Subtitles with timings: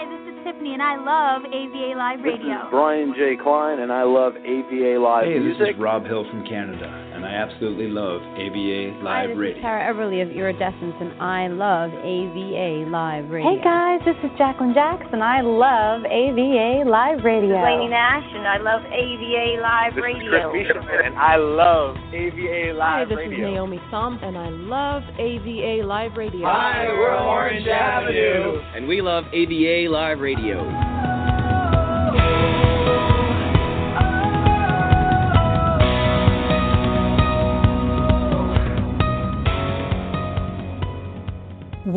[0.00, 2.40] Hi, this is Tiffany, and I love AVA Live Radio.
[2.40, 3.36] This is Brian J.
[3.36, 5.60] Klein, and I love AVA Live hey, Music.
[5.60, 6.88] Hey, this is Rob Hill from Canada,
[7.20, 9.56] and I absolutely love AVA Live Hi, this Radio.
[9.56, 13.44] is Tara Everly of Iridescence, and I love AVA Live Radio.
[13.44, 15.20] Hey guys, this is Jacqueline Jackson.
[15.20, 17.52] And I love AVA Live Radio.
[17.52, 20.32] This is Lainey Nash, and I love AVA Live this Radio.
[20.32, 23.48] This is Chris Bishop, and I love AVA Live Hi, this Radio.
[23.48, 26.46] is Naomi Thumb, and I love AVA Live Radio.
[26.48, 30.89] Hi, we're Orange Avenue, and we love AVA Live Radio.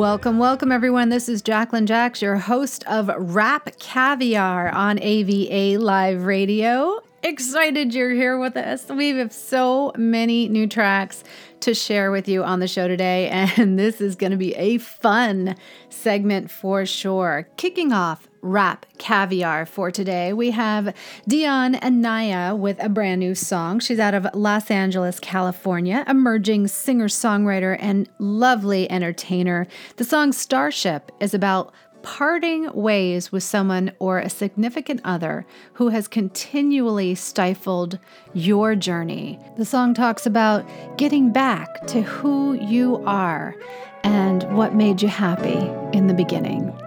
[0.03, 1.07] Welcome, welcome, everyone.
[1.07, 6.99] This is Jacqueline Jacks, your host of Rap Caviar on AVA Live Radio.
[7.23, 8.89] Excited you're here with us.
[8.89, 11.23] We have so many new tracks
[11.61, 14.77] to share with you on the show today, and this is going to be a
[14.77, 15.55] fun
[15.87, 17.47] segment for sure.
[17.55, 20.93] Kicking off Rap Caviar for today, we have
[21.25, 23.79] Dion and Naya with a brand new song.
[23.79, 29.65] She's out of Los Angeles, California, emerging singer songwriter and lovely entertainer.
[29.95, 35.45] The song Starship is about parting ways with someone or a significant other
[35.75, 37.97] who has continually stifled
[38.33, 39.39] your journey.
[39.55, 43.55] The song talks about getting back to who you are
[44.03, 46.77] and what made you happy in the beginning.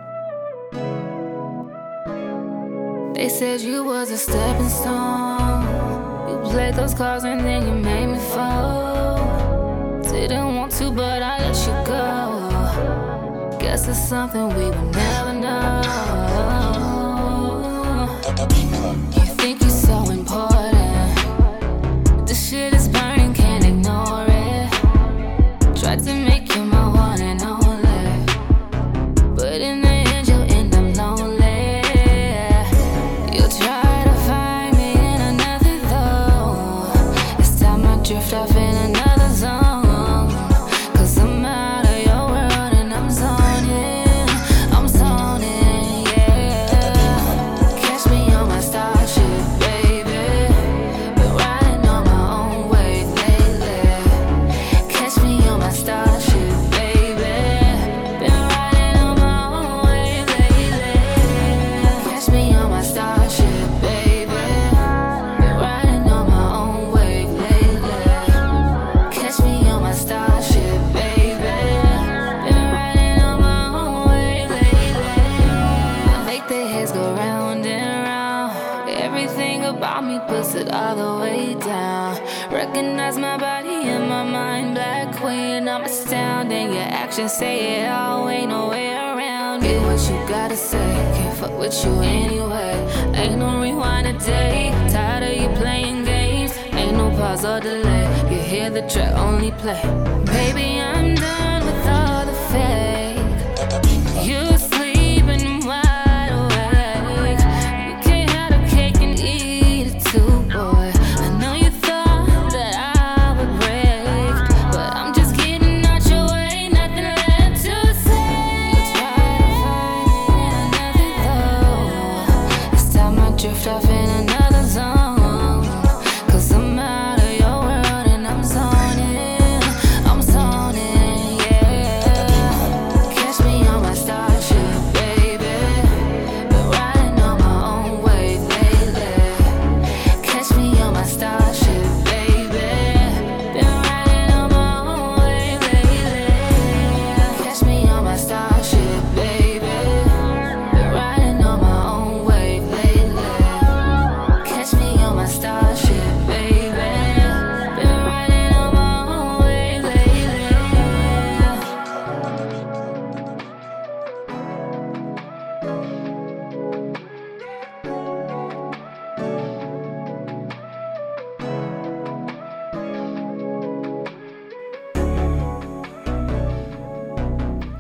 [3.17, 5.63] They said you was a stepping stone.
[6.29, 10.03] You played those cards and then you made me fall.
[10.03, 13.59] Didn't want to, but I let you go.
[13.59, 15.97] Guess it's something we will never know.
[99.67, 99.96] Play.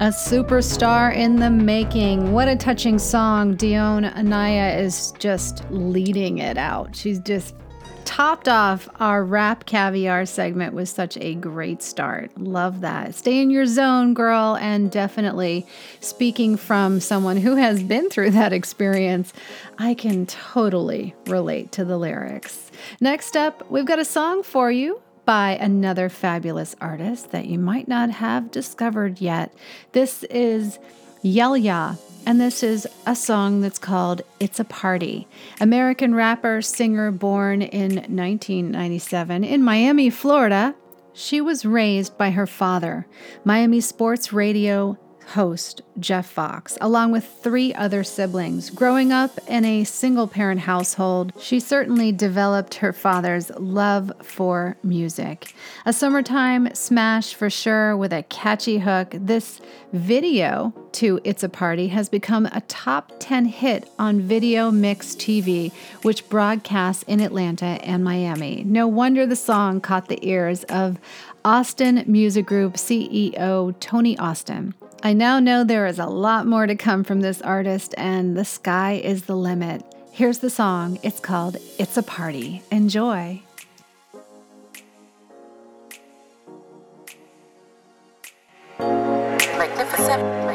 [0.06, 2.30] A superstar in the making.
[2.30, 3.56] What a touching song.
[3.56, 6.94] Dion Anaya is just leading it out.
[6.94, 7.56] She's just
[8.04, 12.30] topped off our rap caviar segment with such a great start.
[12.38, 13.16] Love that.
[13.16, 14.56] Stay in your zone, girl.
[14.60, 15.66] And definitely
[15.98, 19.32] speaking from someone who has been through that experience,
[19.78, 22.70] I can totally relate to the lyrics.
[23.00, 27.88] Next up, we've got a song for you by another fabulous artist that you might
[27.88, 29.52] not have discovered yet.
[29.92, 30.78] This is
[31.22, 35.28] Yelia and this is a song that's called It's a Party.
[35.60, 40.74] American rapper, singer, born in 1997 in Miami, Florida.
[41.12, 43.06] She was raised by her father,
[43.44, 48.70] Miami sports radio host Jeff Fox, along with three other siblings.
[48.70, 55.54] Growing up in a single parent household, she certainly developed her father's love for music.
[55.84, 59.60] A summertime smash for sure with a catchy hook, this
[59.92, 65.72] video to It's a Party has become a top 10 hit on Video Mix TV,
[66.02, 68.62] which broadcasts in Atlanta and Miami.
[68.64, 70.98] No wonder the song caught the ears of
[71.44, 74.74] Austin Music Group CEO Tony Austin.
[75.02, 78.44] I now know there is a lot more to come from this artist, and the
[78.44, 79.84] sky is the limit.
[80.10, 80.98] Here's the song.
[81.02, 82.62] It's called It's a Party.
[82.70, 83.42] Enjoy.
[88.78, 90.45] Magnificent.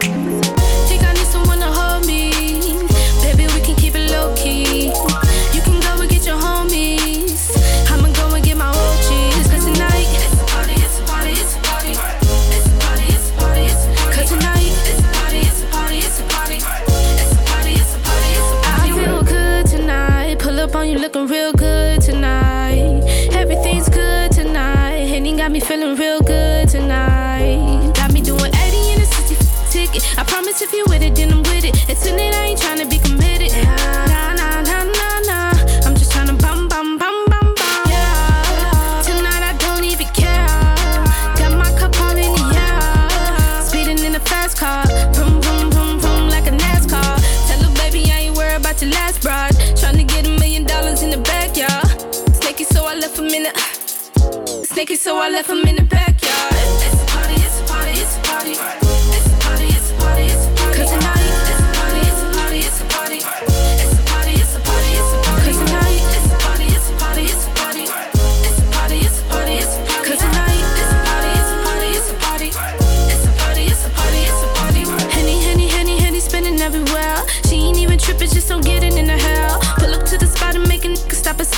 [20.81, 23.03] On you looking real good tonight.
[23.33, 25.05] Everything's good tonight.
[25.11, 27.93] Henny got me feeling real good tonight.
[27.93, 29.35] Got me doing 80 in a 60
[29.69, 30.19] ticket.
[30.19, 31.87] I promise if you with it, then I'm with it.
[31.87, 33.70] And tonight I ain't tryna be committed.
[54.63, 56.10] Snaky, so I left him in the backyard.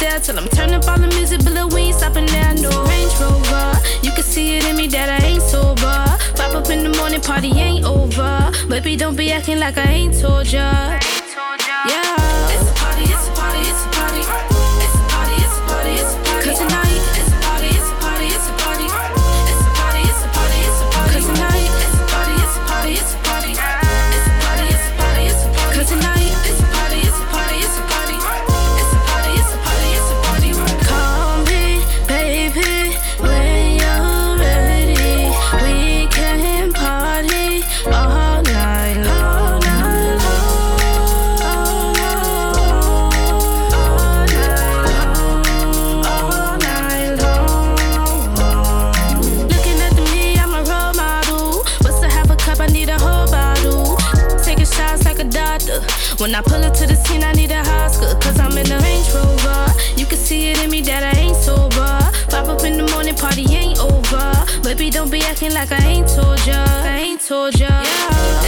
[0.04, 2.54] Stare till I'm turning up all the music, but we ain't stopping there.
[2.56, 3.72] No Range Rover,
[4.04, 6.00] you can see it in me that I ain't sober.
[6.36, 8.52] Pop up in the morning, party ain't over.
[8.68, 11.00] Baby, don't be acting like I ain't told ya.
[11.92, 12.54] Yeah.
[12.54, 14.24] It's a party, it's a party, it's a party.
[14.84, 16.50] It's a party, it's a party, it's a party.
[16.50, 16.93] Cause tonight,
[56.24, 58.16] When I pull up to the scene, I need a Oscar.
[58.22, 59.68] Cause I'm in a Range Rover.
[59.98, 62.00] You can see it in me that I ain't sober.
[62.30, 64.32] Pop up in the morning, party ain't over.
[64.64, 66.64] Baby, don't be acting like I ain't told ya.
[66.64, 67.68] I ain't told ya.
[67.68, 68.43] Yeah.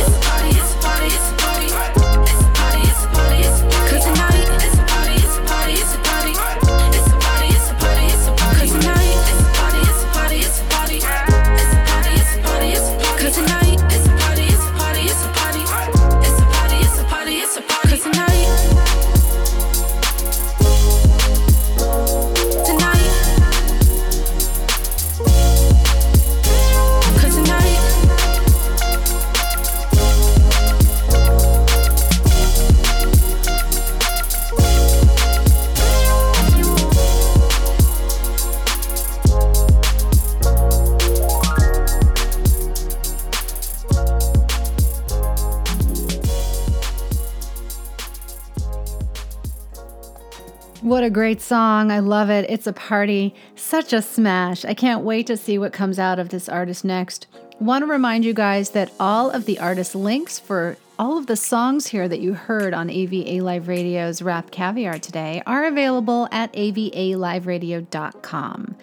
[51.16, 51.92] Great song.
[51.92, 52.46] I love it.
[52.50, 53.34] It's a party.
[53.56, 54.66] Such a smash.
[54.66, 57.28] I can't wait to see what comes out of this artist next.
[57.58, 61.38] Want to remind you guys that all of the artist links for all of the
[61.38, 66.52] songs here that you heard on AVA Live Radio's Rap Caviar today are available at
[66.52, 68.76] avaliveradio.com.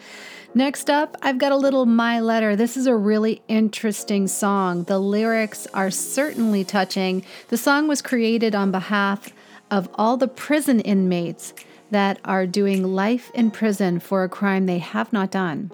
[0.55, 2.57] Next up, I've got a little My Letter.
[2.57, 4.85] This is a really interesting song.
[4.85, 7.27] The lyrics are certainly touching.
[7.49, 9.29] The song was created on behalf
[9.71, 11.53] of all the prison inmates
[11.93, 15.71] that are doing life in prison for a crime they have not done.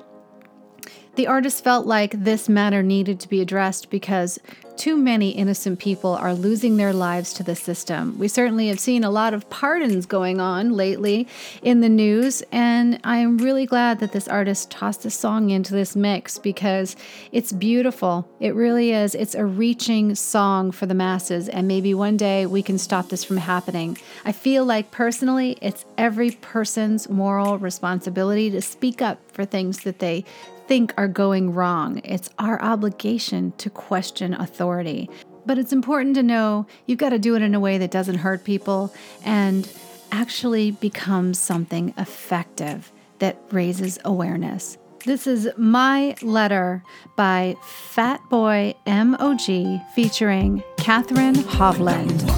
[1.17, 4.39] The artist felt like this matter needed to be addressed because
[4.79, 8.17] too many innocent people are losing their lives to the system.
[8.17, 11.27] We certainly have seen a lot of pardons going on lately
[11.63, 15.75] in the news, and I am really glad that this artist tossed this song into
[15.75, 16.95] this mix because
[17.33, 18.29] it's beautiful.
[18.39, 19.17] It really is.
[19.17, 23.25] It's a reaching song for the masses, and maybe one day we can stop this
[23.25, 23.99] from happening.
[24.25, 29.99] I feel like personally, it's every person's moral responsibility to speak up for things that
[29.99, 30.25] they
[30.69, 35.11] think are going wrong, it's our obligation to question authority.
[35.47, 38.19] But it's important to know you've got to do it in a way that doesn't
[38.19, 38.93] hurt people
[39.25, 39.69] and
[40.13, 44.77] actually becomes something effective that raises awareness.
[45.07, 46.85] This is My Letter
[47.17, 52.29] by Fat Boy MOG featuring Catherine Hovland.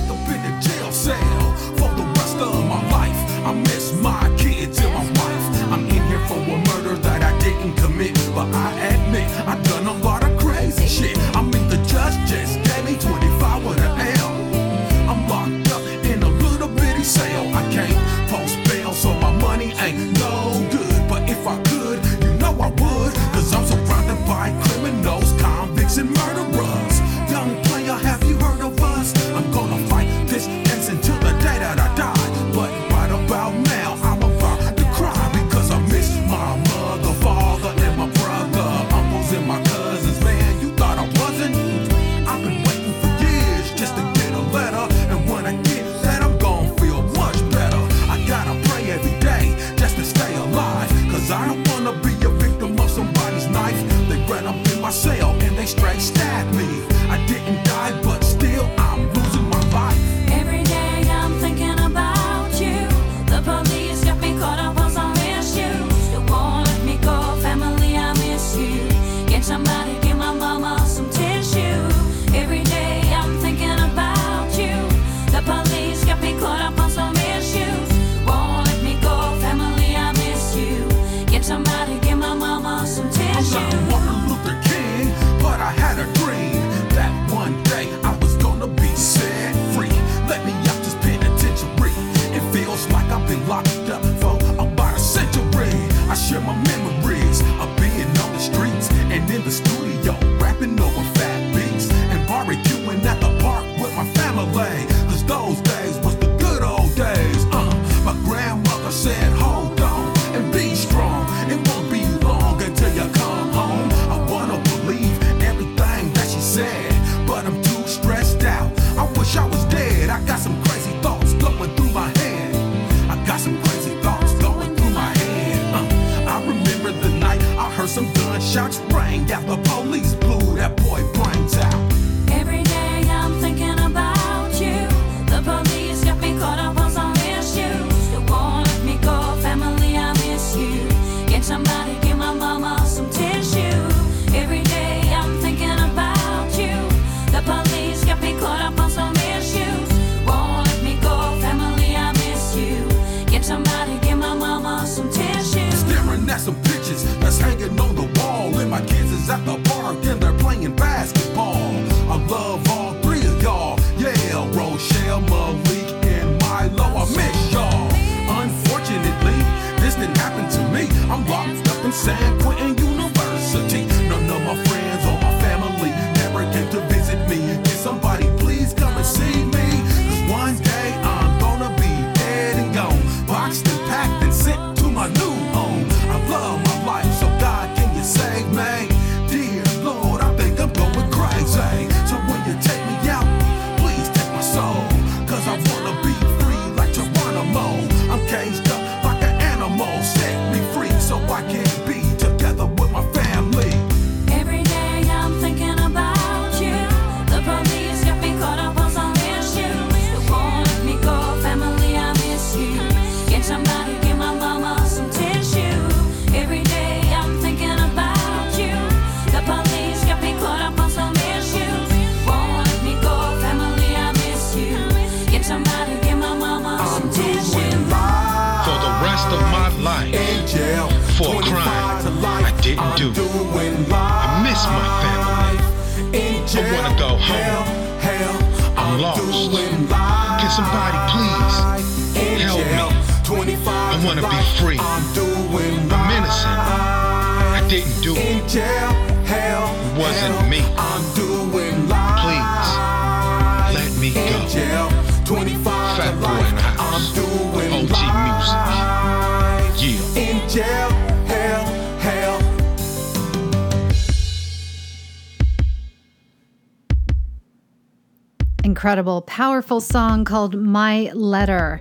[268.91, 271.81] Incredible, powerful song called My Letter.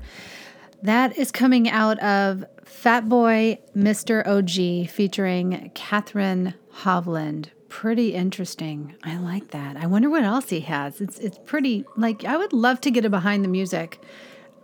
[0.83, 4.23] That is coming out of Fat Boy Mr.
[4.27, 7.47] OG featuring Catherine Hovland.
[7.67, 8.93] Pretty interesting.
[9.03, 9.75] I like that.
[9.75, 11.01] I wonder what else he has.
[11.01, 13.99] It's it's pretty like I would love to get a behind the music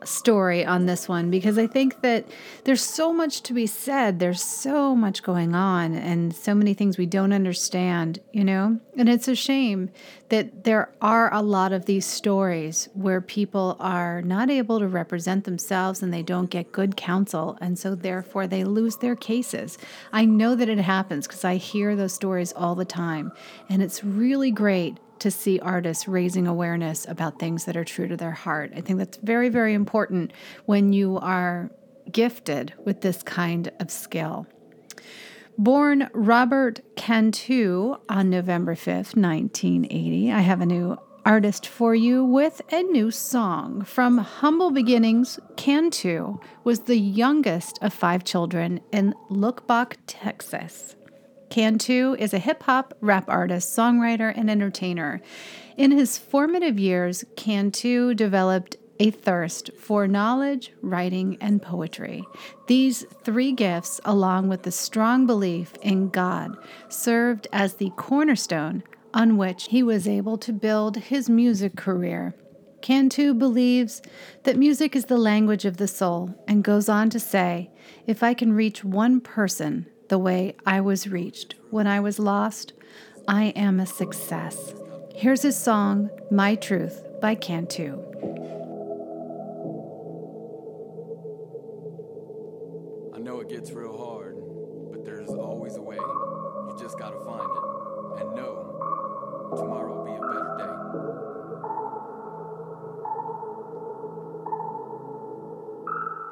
[0.07, 2.25] story on this one because I think that
[2.63, 4.19] there's so much to be said.
[4.19, 8.79] There's so much going on and so many things we don't understand, you know?
[8.97, 9.89] And it's a shame
[10.29, 15.43] that there are a lot of these stories where people are not able to represent
[15.43, 17.57] themselves and they don't get good counsel.
[17.61, 19.77] And so therefore they lose their cases.
[20.11, 23.31] I know that it happens because I hear those stories all the time.
[23.69, 28.17] And it's really great to see artists raising awareness about things that are true to
[28.17, 28.71] their heart.
[28.75, 30.31] I think that's very, very important
[30.65, 31.71] when you are
[32.11, 34.47] gifted with this kind of skill.
[35.57, 42.61] Born Robert Cantu on November 5th, 1980, I have a new artist for you with
[42.71, 43.83] a new song.
[43.83, 50.95] From humble beginnings, Cantu was the youngest of five children in Lubbock, Texas.
[51.55, 55.21] Cantu is a hip hop, rap artist, songwriter, and entertainer.
[55.77, 62.25] In his formative years, Cantu developed a thirst for knowledge, writing, and poetry.
[62.67, 66.57] These three gifts, along with the strong belief in God,
[66.89, 68.83] served as the cornerstone
[69.13, 72.35] on which he was able to build his music career.
[72.81, 74.01] Cantu believes
[74.43, 77.71] that music is the language of the soul and goes on to say,
[78.05, 82.73] If I can reach one person the way I was reached when I was lost,
[83.27, 84.73] I am a success.
[85.13, 88.01] Here's his song, My Truth by Cantu.
[93.15, 94.35] I know it gets real hard,
[94.91, 95.95] but there's always a way.
[95.95, 98.21] You just gotta find it.
[98.21, 98.75] And know
[99.55, 100.75] tomorrow will be a better day.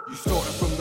[0.10, 0.73] You started from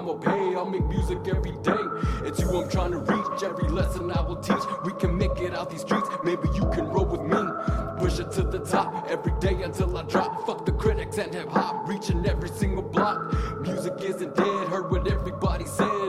[0.00, 0.54] Will pay.
[0.54, 1.84] I'll make music every day.
[2.24, 3.42] It's you I'm trying to reach.
[3.42, 4.62] Every lesson I will teach.
[4.84, 6.08] We can make it out these streets.
[6.24, 7.42] Maybe you can roll with me.
[7.98, 10.46] Push it to the top every day until I drop.
[10.46, 11.86] Fuck the critics and hip hop.
[11.86, 13.34] Reaching every single block.
[13.60, 14.68] Music isn't dead.
[14.68, 15.99] Heard what everybody said.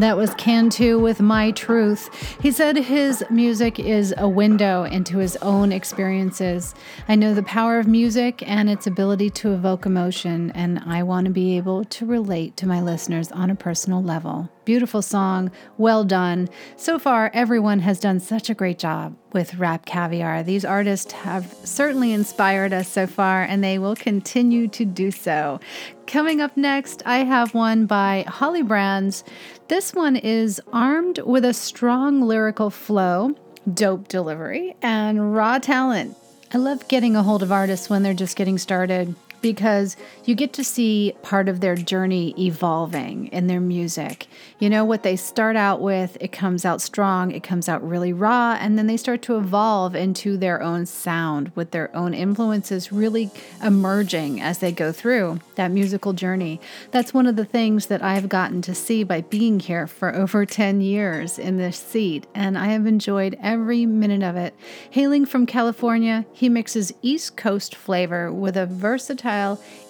[0.00, 2.08] That was Cantu with My Truth.
[2.40, 6.74] He said his music is a window into his own experiences.
[7.06, 11.26] I know the power of music and its ability to evoke emotion, and I want
[11.26, 14.48] to be able to relate to my listeners on a personal level.
[14.64, 16.48] Beautiful song, well done.
[16.76, 20.42] So far, everyone has done such a great job with Rap Caviar.
[20.42, 25.60] These artists have certainly inspired us so far, and they will continue to do so.
[26.10, 29.22] Coming up next, I have one by Holly Brands.
[29.68, 33.36] This one is armed with a strong lyrical flow,
[33.72, 36.16] dope delivery, and raw talent.
[36.52, 40.52] I love getting a hold of artists when they're just getting started because you get
[40.54, 44.26] to see part of their journey evolving in their music.
[44.58, 48.12] You know, what they start out with, it comes out strong, it comes out really
[48.12, 52.92] raw, and then they start to evolve into their own sound with their own influences
[52.92, 53.30] really
[53.62, 56.60] emerging as they go through that musical journey.
[56.90, 60.44] That's one of the things that I've gotten to see by being here for over
[60.44, 64.54] 10 years in this seat, and I have enjoyed every minute of it.
[64.90, 69.29] Hailing from California, he mixes East Coast flavor with a versatile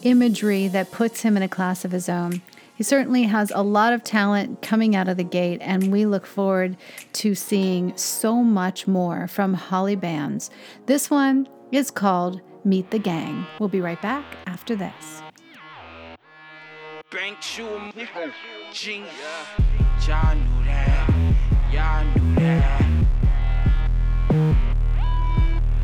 [0.03, 2.43] imagery that puts him in a class of his own.
[2.75, 6.25] He certainly has a lot of talent coming out of the gate, and we look
[6.25, 6.79] forward
[7.13, 10.51] to seeing so much more from Holly Bands.
[10.87, 13.47] This one is called Meet the Gang.
[13.59, 15.23] We'll be right back after this.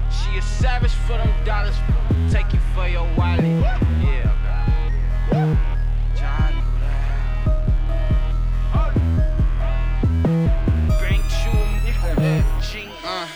[0.08, 1.76] She a savage for them dollars.
[2.30, 3.44] Take you for your wallet.
[3.44, 4.92] Yeah, man.
[6.16, 7.16] Y'all knew that.
[11.00, 13.26] Bank shoe, Uh.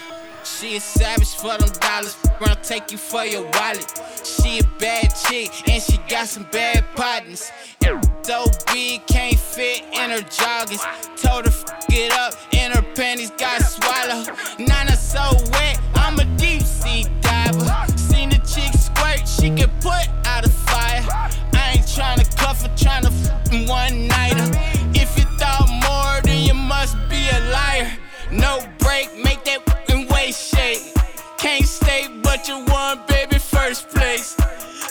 [0.44, 2.16] She a savage for them dollars.
[2.38, 3.86] Gonna take you for your wallet.
[4.24, 7.50] She a bad chick and she got some bad partners.
[8.22, 10.80] So big can't fit in her joggers.
[11.20, 14.30] Told her f it up and her panties got swallowed.
[14.58, 15.69] Nana so wet,
[23.70, 24.50] one nighter.
[25.02, 27.90] If you thought more, then you must be a liar.
[28.32, 29.60] No break, make that
[30.10, 30.82] waist shake.
[31.38, 34.36] Can't stay, but you won, baby, first place.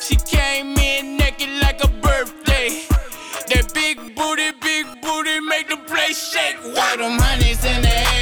[0.06, 2.70] She came in naked like a birthday.
[3.50, 6.58] That big booty, big booty, make the place shake.
[6.60, 8.19] Throw them honeys in the air,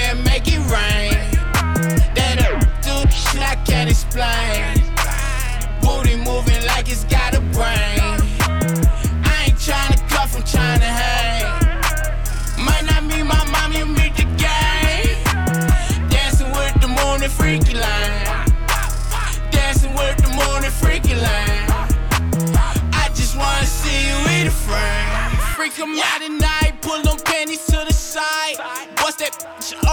[25.75, 28.55] 'em out at night, pull them panties to the side.
[28.95, 29.35] Bust that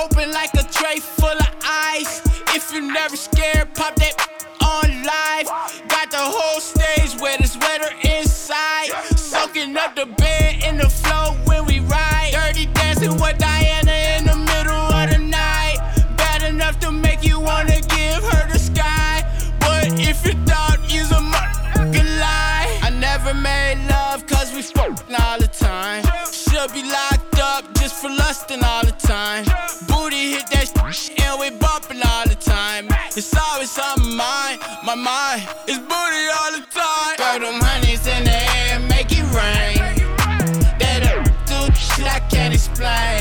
[0.03, 2.23] open like a tray full of ice.
[2.55, 4.15] If you never scared, pop that
[4.63, 5.47] on live.
[5.89, 8.91] Got the whole stage wet, it's wetter inside.
[9.17, 12.31] Soaking up the bed in the flow when we ride.
[12.33, 15.79] Dirty dancing with Diana in the middle of the night.
[16.17, 19.27] Bad enough to make you wanna give her the sky.
[19.59, 23.74] But if you thought you's a motherfucking lie, I never made
[26.75, 29.45] be locked up just for lusting all the time.
[29.87, 32.89] Booty hit that shit and we bumping all the time.
[33.17, 37.15] It's always on my my mind is booty all the time.
[37.17, 39.79] Throw them honeys in the air, make it rain.
[40.81, 41.01] That
[41.47, 43.14] do shit I can't explain.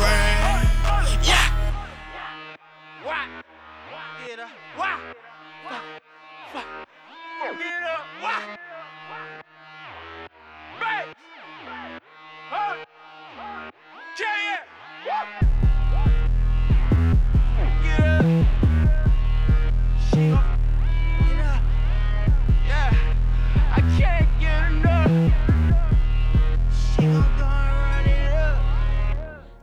[0.00, 0.39] Friend.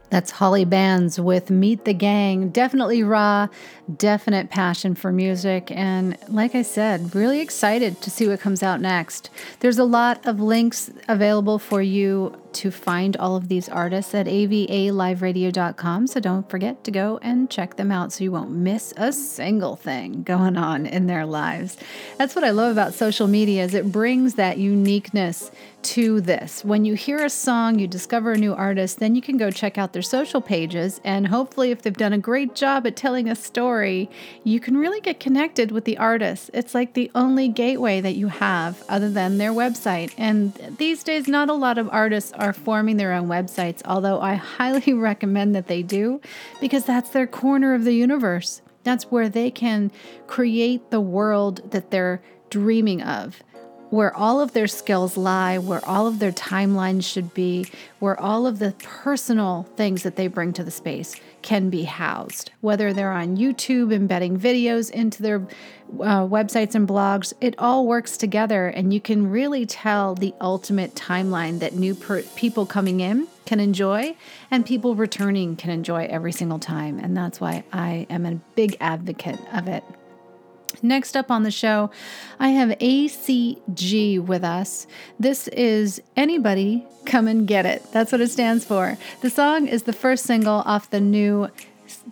[0.09, 2.49] That's Holly Bands with Meet the Gang.
[2.49, 3.47] Definitely raw,
[3.95, 5.71] definite passion for music.
[5.71, 9.29] And like I said, really excited to see what comes out next.
[9.59, 14.25] There's a lot of links available for you to find all of these artists at
[14.25, 16.07] avaliveradio.com.
[16.07, 19.75] So don't forget to go and check them out so you won't miss a single
[19.75, 21.77] thing going on in their lives.
[22.17, 25.51] That's what I love about social media is it brings that uniqueness
[25.83, 26.65] to this.
[26.65, 29.77] When you hear a song, you discover a new artist, then you can go check
[29.77, 33.35] out their social pages and hopefully if they've done a great job at telling a
[33.35, 33.76] story,
[34.43, 36.49] you can really get connected with the artist.
[36.53, 40.13] It's like the only gateway that you have other than their website.
[40.17, 44.35] And these days not a lot of artists are forming their own websites, although I
[44.35, 46.21] highly recommend that they do
[46.59, 48.61] because that's their corner of the universe.
[48.83, 49.91] That's where they can
[50.27, 53.43] create the world that they're dreaming of
[53.89, 57.65] where all of their skills lie, where all of their timelines should be,
[57.99, 62.51] where all of the personal things that they bring to the space can be housed.
[62.61, 65.47] Whether they're on YouTube, embedding videos into their
[66.01, 70.93] uh, websites and blogs, it all works together, and you can really tell the ultimate
[70.95, 74.13] timeline that new per- people coming in can enjoy
[74.51, 76.99] and people returning can enjoy every single time.
[76.99, 79.83] And that's why I am a big advocate of it.
[80.81, 81.89] Next up on the show,
[82.39, 84.87] I have ACG with us.
[85.19, 87.83] This is Anybody Come and Get It.
[87.91, 88.97] That's what it stands for.
[89.21, 91.49] The song is the first single off the new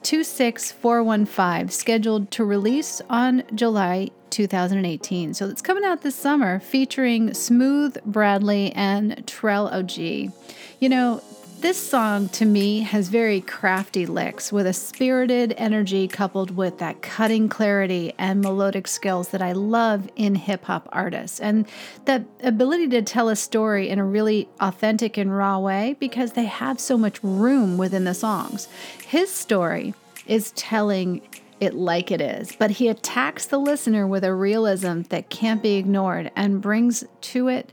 [0.04, 5.34] 26415, scheduled to release on July 2018.
[5.34, 10.34] So it's coming out this summer, featuring Smooth Bradley and Trell OG.
[10.80, 11.22] You know,
[11.62, 17.02] this song to me has very crafty licks with a spirited energy coupled with that
[17.02, 21.40] cutting clarity and melodic skills that I love in hip hop artists.
[21.40, 21.68] And
[22.06, 26.46] that ability to tell a story in a really authentic and raw way because they
[26.46, 28.68] have so much room within the songs.
[29.08, 29.94] His story
[30.28, 31.22] is telling
[31.60, 35.76] it like it is, but he attacks the listener with a realism that can't be
[35.76, 37.72] ignored and brings to it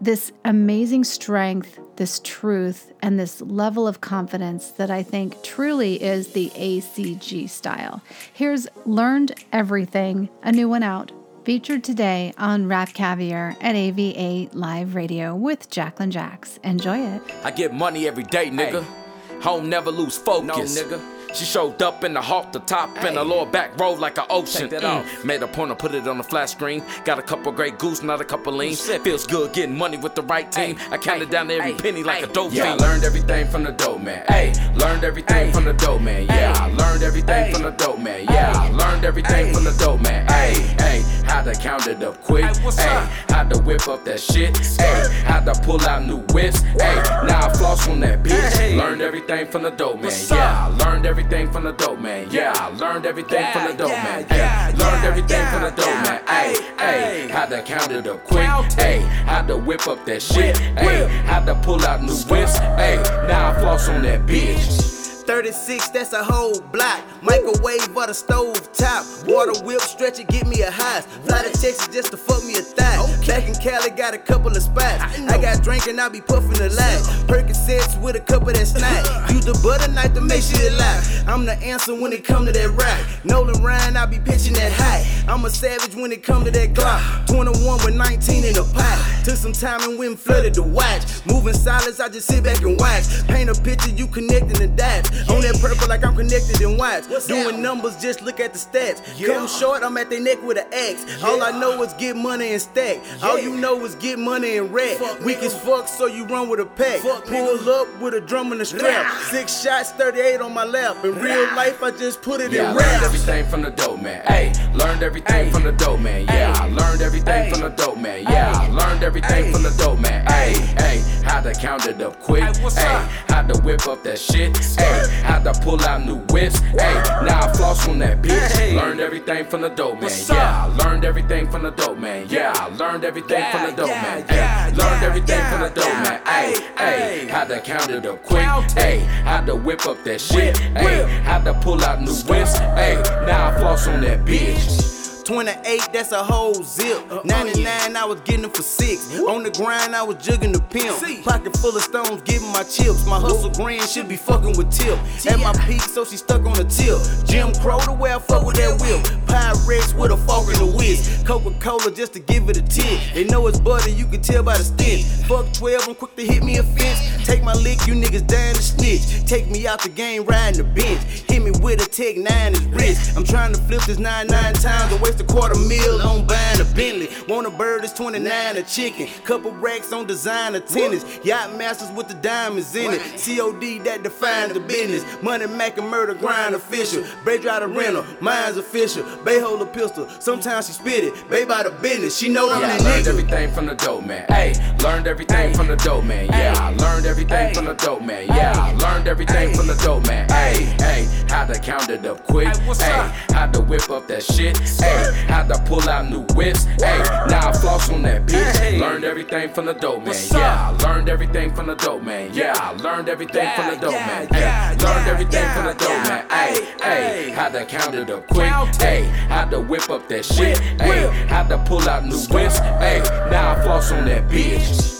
[0.00, 6.32] this amazing strength, this truth, and this level of confidence that I think truly is
[6.32, 8.02] the ACG style.
[8.32, 11.12] Here's Learned Everything, a new one out,
[11.44, 16.58] featured today on Rap Caviar at AVA Live Radio with Jacqueline Jacks.
[16.64, 17.22] Enjoy it.
[17.44, 18.82] I get money every day, nigga.
[18.82, 19.40] Hey.
[19.42, 20.76] Home never lose focus.
[20.76, 21.19] No, nigga.
[21.34, 24.68] She showed up in the halter top and the lower back rolled like an ocean.
[24.68, 25.00] Take that mm.
[25.00, 25.24] off.
[25.24, 26.82] Made a point to put it on the flat screen.
[27.04, 28.74] Got a couple Grey Goose, not a couple lean.
[28.74, 30.76] Feels good getting money with the right team.
[30.90, 32.82] I counted down every penny like a dope Yeah, fiend.
[32.82, 34.24] I learned everything from the dope man.
[34.28, 36.26] Hey, learned everything from the dope man.
[36.26, 38.24] Yeah, I learned everything from the dope man.
[38.24, 40.26] Yeah, I learned everything from the dope man.
[40.26, 42.44] Hey, hey, how to count it up quick.
[42.44, 44.56] Hey, how to whip up that shit.
[44.56, 46.60] Hey, how to pull out new whips.
[46.60, 48.76] Hey, now I floss on that bitch.
[48.76, 50.12] Learned everything from the dope man.
[50.28, 52.26] Yeah, I learned everything everything from the dope man.
[52.30, 54.24] Yeah, I learned everything from the dope man.
[54.24, 56.22] Hey, learned everything from the dope man.
[56.26, 58.48] Hey, hey, how to count it up quick.
[58.72, 60.56] Hey, how to whip up that shit.
[60.56, 62.58] Hey, how to pull out new whips.
[62.58, 62.96] Hey,
[63.28, 64.90] now I floss on that bitch.
[65.26, 67.04] 36, that's a whole block.
[67.22, 69.04] Microwave or the stove top.
[69.28, 71.02] Water whip, stretch it, get me a high.
[71.02, 72.98] Fly to Texas just to fuck me a thigh.
[73.26, 75.02] Back in Cali, got a couple of spots.
[75.28, 77.00] I got drinking, I be puffing a lot.
[77.28, 79.30] Percocets with a cup of that snack.
[79.30, 81.28] Use the butter knife to make sure it live.
[81.28, 83.24] I'm the answer when it come to that rap.
[83.24, 85.06] Nolan Ryan, I be pitching that high.
[85.32, 87.26] I'm a savage when it come to that Glock.
[87.28, 89.19] 21 with 19 in the pot.
[89.24, 91.02] Took some time and went and flooded the watch.
[91.26, 93.26] Moving silence, I just sit back and watch.
[93.28, 95.10] Paint a picture, you connecting the dots.
[95.28, 97.26] On that purple like I'm connected in whites.
[97.26, 99.00] Doing numbers, just look at the stats.
[99.24, 101.04] Come short, I'm at their neck with an X.
[101.06, 101.26] Yeah.
[101.26, 102.98] All I know is get money and stack.
[103.22, 104.98] All you know is get money and rack.
[105.20, 107.00] Weak as fuck, so you run with a pack.
[107.02, 109.12] Pull up with a drum and a strap.
[109.24, 111.04] Six shots, 38 on my lap.
[111.04, 112.86] In real life, I just put it yeah, in rap.
[112.86, 114.24] Learned everything from the dope man.
[114.26, 116.24] Hey, learned everything from the dope man.
[116.26, 118.22] Yeah, I learned everything from the dope man.
[118.22, 119.52] Yeah, I learned everything Ay.
[119.52, 120.24] from the dope man.
[120.26, 122.44] Hey, hey, how to count it up quick.
[122.44, 124.56] Hey, how to whip up that shit.
[124.56, 126.60] Hey, how to pull out new whips.
[126.60, 126.94] Hey,
[127.26, 128.76] now I floss on that bitch.
[128.76, 130.12] Learned everything from the dope man.
[130.28, 132.28] Yeah, I learned everything from the dope man.
[132.28, 134.24] Yeah, I learned everything from the dope man.
[134.28, 136.20] Hey, learned everything from the dope man.
[136.24, 138.46] Hey, hey, how to count it up quick.
[138.78, 140.56] Hey, how to whip up that shit.
[140.56, 142.58] Hey, how to pull out new whips.
[142.78, 144.99] Hey, now I floss on that bitch.
[145.22, 147.02] 28, that's a whole zip.
[147.24, 149.18] 99, I was getting them for six.
[149.20, 151.24] On the grind, I was jugging the pimp.
[151.24, 153.06] Pocket full of stones, giving my chips.
[153.06, 154.98] My hustle grand should be fucking with tip.
[155.30, 156.98] At my peak, so she stuck on the tip.
[157.26, 159.00] Jim Crow, the way I fuck with that whip.
[159.26, 161.26] Pyrex with a fork and a whisk.
[161.26, 163.00] Coca Cola just to give it a tip.
[163.14, 165.04] They know it's butter, you can tell by the stench.
[165.26, 167.26] Fuck 12, I'm quick to hit me a fence.
[167.26, 169.26] Take my lick, you niggas down to snitch.
[169.26, 171.00] Take me out the game, riding the bench.
[171.28, 172.98] Hit me with a tech nine is rich.
[173.16, 176.60] I'm trying to flip this nine nine times and waste a quarter mil on buying
[176.60, 177.08] a Bentley.
[177.28, 179.08] Want a bird, it's 29 a chicken.
[179.24, 181.04] Couple racks on designer tennis.
[181.24, 183.00] Yacht masters with the diamonds in it.
[183.18, 185.04] COD that defines the business.
[185.22, 187.04] Money Mac and murder grind official.
[187.24, 189.04] Bay drive the rental, mine's official.
[189.24, 191.28] Bay hold a pistol, sometimes she spit it.
[191.28, 193.08] Bay by the business, she know I'm yeah, the I learned nigga.
[193.08, 194.26] everything from the dope man.
[194.28, 196.26] Hey, learned everything from the dope man.
[196.26, 198.26] Yeah, I learned everything from the dope man.
[198.28, 200.28] Yeah, I learned everything from the dope man.
[200.28, 202.48] Hey, hey, how to count it up quick.
[202.56, 204.56] Hey, how to whip up that shit.
[204.58, 206.64] Hey, how to pull out new whips.
[206.64, 208.80] Hey, now I floss on that bitch.
[208.80, 210.14] Learned everything from the dope man.
[210.30, 212.30] Yeah, I learned everything from the dope man.
[212.32, 214.28] Yeah, I learned everything from the dope man.
[214.28, 216.26] Hey, learned everything from the dope man.
[216.30, 218.50] Hey, hey, how to count it up quick.
[218.80, 220.58] Hey, how to whip up that shit.
[220.58, 222.58] Hey, how to pull out new whips.
[222.58, 224.99] Hey, now I floss on that bitch.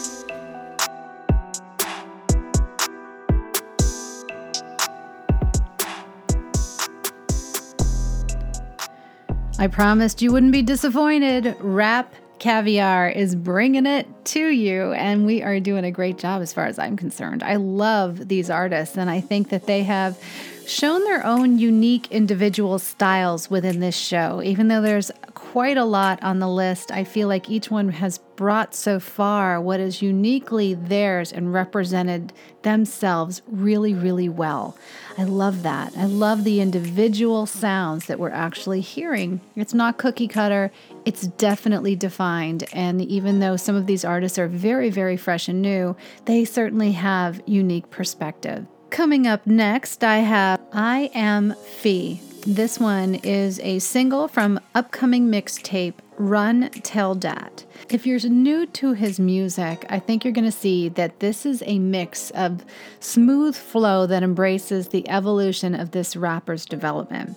[9.60, 11.54] I promised you wouldn't be disappointed.
[11.60, 16.50] Rap Caviar is bringing it to you, and we are doing a great job as
[16.50, 17.42] far as I'm concerned.
[17.42, 20.18] I love these artists, and I think that they have
[20.66, 24.40] shown their own unique individual styles within this show.
[24.42, 25.10] Even though there's
[25.50, 29.60] quite a lot on the list, I feel like each one has brought so far
[29.60, 32.32] what is uniquely theirs and represented
[32.62, 34.76] themselves really, really well.
[35.18, 35.92] I love that.
[35.96, 39.40] I love the individual sounds that we're actually hearing.
[39.56, 40.70] It's not cookie cutter,
[41.04, 42.62] it's definitely defined.
[42.72, 46.92] And even though some of these artists are very, very fresh and new, they certainly
[46.92, 48.68] have unique perspective.
[48.90, 52.20] Coming up next, I have I Am Fee.
[52.46, 57.66] This one is a single from upcoming mixtape Run Tell Dat.
[57.90, 61.62] If you're new to his music, I think you're going to see that this is
[61.66, 62.64] a mix of
[62.98, 67.36] smooth flow that embraces the evolution of this rapper's development.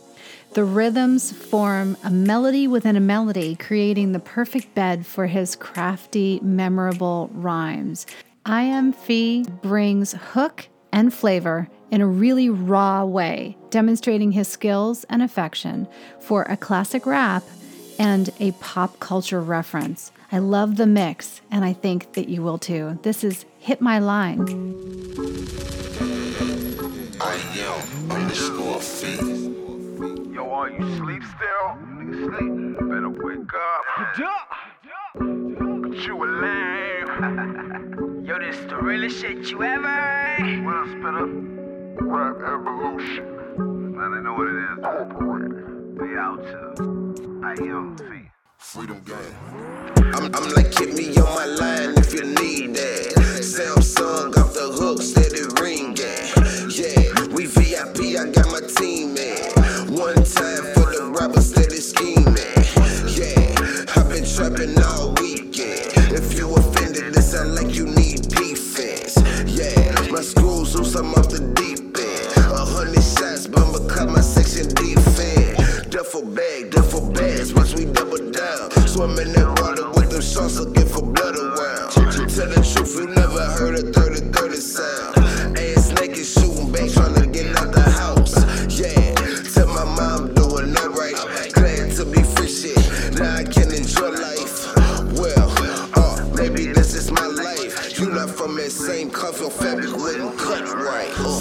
[0.53, 6.39] The rhythms form a melody within a melody, creating the perfect bed for his crafty,
[6.41, 8.05] memorable rhymes.
[8.45, 15.03] I Am Fee brings hook and flavor in a really raw way, demonstrating his skills
[15.09, 15.87] and affection
[16.21, 17.43] for a classic rap
[17.99, 20.11] and a pop culture reference.
[20.31, 22.97] I love the mix, and I think that you will too.
[23.03, 24.39] This is Hit My Line.
[27.19, 29.21] I am underscore feet.
[30.33, 31.77] Yo, are you sleep still?
[31.97, 32.79] Nigga sleep.
[32.89, 33.83] Better wake up.
[35.93, 37.51] But you a lame.
[38.53, 39.81] This the realest shit you ever.
[40.63, 41.25] What up, spitter?
[42.05, 43.25] Rap evolution.
[43.97, 44.69] Now they know what it is.
[44.77, 45.97] Incorporated.
[45.97, 48.29] They out to I am feet.
[48.57, 50.13] Freedom gang.
[50.13, 53.13] I'm, I'm like, hit me on my line if you need that.
[53.41, 55.97] Samsung off the hook, steady ringing.
[56.69, 59.95] Yeah, we VIP, I got my team in.
[59.97, 62.37] One time for the rapper, steady scheming.
[63.17, 66.13] Yeah, I've been trapping all weekend.
[66.13, 67.93] If you offended, it sound like you need defense.
[67.93, 68.02] Yeah, my
[70.23, 72.51] screws loose, I'm off the deep end.
[72.51, 75.85] A hundred shots, but I'ma cut my section defense.
[75.87, 78.71] Duffel bag, duffel bags, watch we double down.
[78.87, 81.91] Swim in water with them sharks looking for blood around.
[81.91, 85.57] Tell the truth, you never heard a 30 30 sound.
[85.57, 88.33] Ass naked shooting back, trying to get out the house.
[88.79, 89.13] Yeah,
[89.53, 91.17] tell my mom doing alright.
[91.53, 92.79] Glad to be free shit,
[93.19, 94.73] now I can enjoy life.
[95.19, 95.51] Well,
[95.99, 97.99] uh, maybe this is my life.
[97.99, 100.02] You not from that same cuff, your fabric.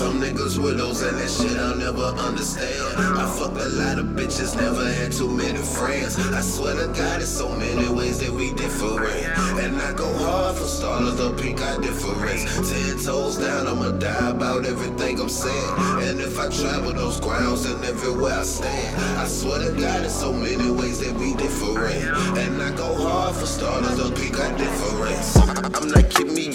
[0.02, 2.74] Some niggas widows and that shit I'll never understand.
[2.98, 6.18] I fucked a lot of bitches, never had too many friends.
[6.18, 8.98] I swear to God, it's so many ways that we different.
[9.62, 12.42] And I go hard for starters, the pink eye difference.
[12.68, 15.74] Ten toes down, I'ma die about everything I'm saying.
[16.08, 20.12] And if I travel those grounds and everywhere I stand, I swear to God, there's
[20.12, 22.02] so many ways that we different.
[22.38, 25.36] And I go hard for starters, the pink eye difference.
[25.76, 26.52] I'm like, keep me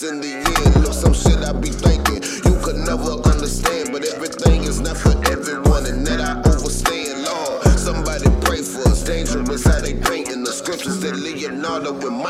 [0.00, 0.71] in the end.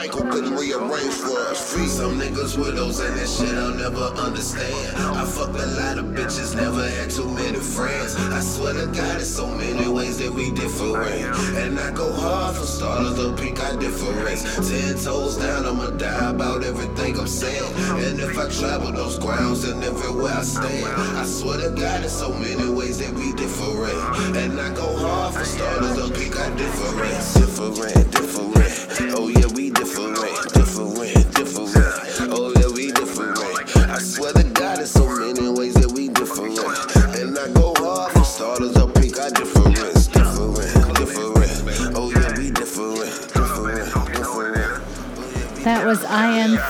[0.03, 1.72] Michael couldn't rearrange for us.
[1.72, 4.96] Free some niggas widows and this shit I'll never understand.
[4.96, 8.16] I fucked a lot of bitches, never had too many friends.
[8.16, 11.07] I swear to God, there's so many ways that we different.
[11.55, 14.42] And I go hard for starters, the peak I difference.
[14.68, 17.72] Ten toes down, I'ma die about everything I'm saying.
[18.03, 20.84] And if I travel those grounds and everywhere I stand,
[21.16, 24.36] I swear to God, there's so many ways that we different.
[24.36, 27.51] And I go hard for starters, the peak I difference.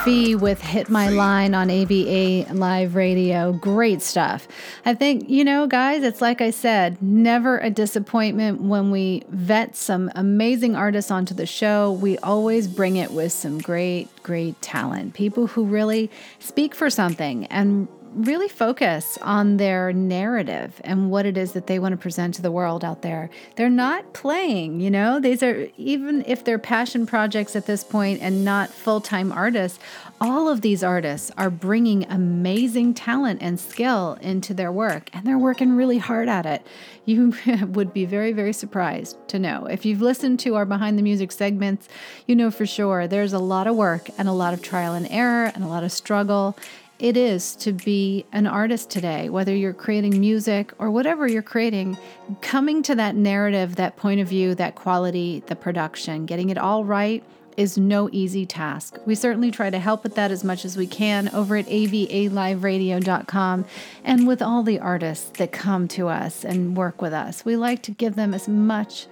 [0.04, 3.52] Fee with Hit My Line on AVA Live Radio.
[3.52, 4.48] Great stuff.
[4.84, 9.76] I think, you know, guys, it's like I said, never a disappointment when we vet
[9.76, 11.92] some amazing artists onto the show.
[11.92, 15.14] We always bring it with some great, great talent.
[15.14, 21.36] People who really speak for something and really focus on their narrative and what it
[21.36, 23.30] is that they want to present to the world out there.
[23.56, 28.20] They're not playing, you know, these are, even if they're passion projects at this point
[28.22, 29.78] and not full time artists,
[30.20, 35.38] all of these artists are bringing amazing talent and skill into their work and they're
[35.38, 36.66] working really hard at it.
[37.04, 37.34] You
[37.68, 39.66] would be very, very surprised to know.
[39.66, 41.88] If you've listened to our behind the music segments,
[42.26, 45.08] you know for sure there's a lot of work and a lot of trial and
[45.10, 46.56] error and a lot of struggle
[47.02, 51.98] it is to be an artist today, whether you're creating music or whatever you're creating,
[52.42, 56.84] coming to that narrative, that point of view, that quality, the production, getting it all
[56.84, 57.24] right
[57.56, 58.98] is no easy task.
[59.04, 63.64] We certainly try to help with that as much as we can over at avaliveradio.com
[64.04, 67.44] and with all the artists that come to us and work with us.
[67.44, 69.08] We like to give them as much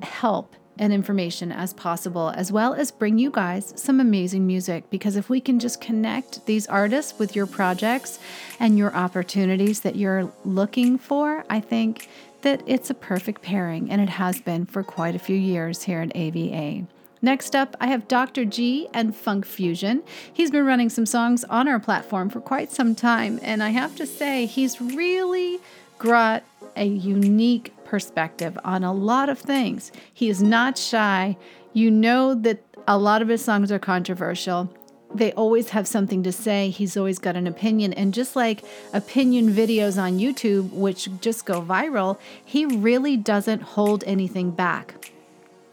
[0.00, 4.88] help and information as possible, as well as bring you guys some amazing music.
[4.90, 8.18] Because if we can just connect these artists with your projects
[8.60, 12.08] and your opportunities that you're looking for, I think
[12.42, 16.00] that it's a perfect pairing, and it has been for quite a few years here
[16.00, 16.86] at AVA.
[17.20, 18.44] Next up, I have Dr.
[18.44, 20.04] G and Funk Fusion.
[20.32, 23.96] He's been running some songs on our platform for quite some time, and I have
[23.96, 25.58] to say, he's really
[25.98, 26.44] brought
[26.76, 29.90] a unique perspective on a lot of things.
[30.12, 31.36] He is not shy.
[31.72, 34.72] You know that a lot of his songs are controversial.
[35.14, 36.68] They always have something to say.
[36.68, 37.94] He's always got an opinion.
[37.94, 38.62] And just like
[38.92, 45.10] opinion videos on YouTube, which just go viral, he really doesn't hold anything back.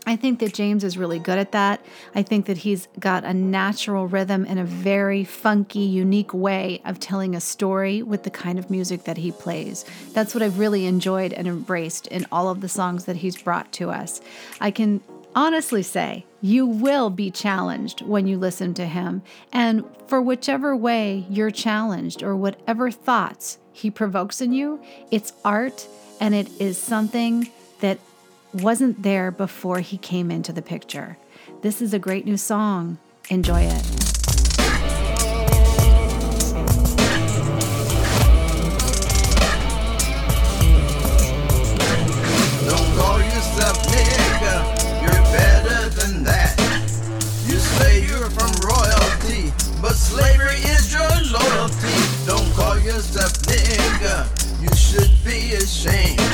[0.05, 1.83] I think that James is really good at that.
[2.13, 6.99] I think that he's got a natural rhythm and a very funky, unique way of
[6.99, 9.83] telling a story with the kind of music that he plays.
[10.13, 13.71] That's what I've really enjoyed and embraced in all of the songs that he's brought
[13.73, 14.21] to us.
[14.61, 15.01] I can
[15.35, 19.23] honestly say you will be challenged when you listen to him.
[19.51, 24.81] And for whichever way you're challenged or whatever thoughts he provokes in you,
[25.11, 25.87] it's art
[26.21, 27.49] and it is something
[27.81, 27.99] that
[28.61, 31.17] wasn't there before he came into the picture.
[31.61, 32.97] This is a great new song.
[33.29, 33.83] Enjoy it.
[42.63, 46.55] Don't call yourself nigga, you're better than that.
[47.45, 49.51] You say you're from royalty,
[49.81, 51.97] but slavery is your loyalty.
[52.25, 56.24] Don't call yourself nigga, you should be ashamed.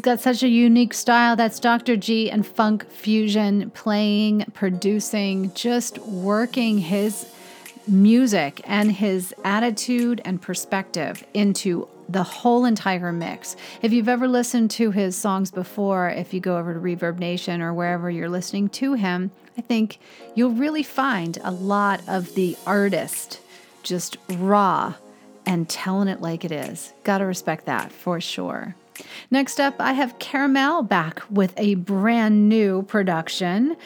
[0.00, 1.36] He's got such a unique style.
[1.36, 1.94] That's Dr.
[1.94, 7.30] G and Funk Fusion playing, producing, just working his
[7.86, 13.56] music and his attitude and perspective into the whole entire mix.
[13.82, 17.60] If you've ever listened to his songs before, if you go over to Reverb Nation
[17.60, 19.98] or wherever you're listening to him, I think
[20.34, 23.38] you'll really find a lot of the artist
[23.82, 24.94] just raw
[25.44, 26.94] and telling it like it is.
[27.04, 28.74] Gotta respect that for sure.
[29.30, 33.76] Next up, I have Caramel back with a brand new production,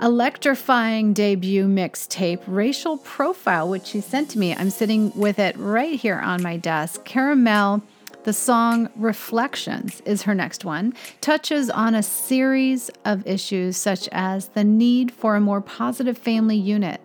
[0.00, 4.54] electrifying debut mixtape, Racial Profile, which she sent to me.
[4.54, 7.04] I'm sitting with it right here on my desk.
[7.04, 7.82] Caramel,
[8.24, 14.48] the song Reflections is her next one, touches on a series of issues such as
[14.48, 17.00] the need for a more positive family unit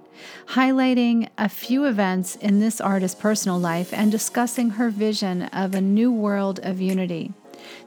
[0.49, 5.81] highlighting a few events in this artist's personal life and discussing her vision of a
[5.81, 7.33] new world of unity.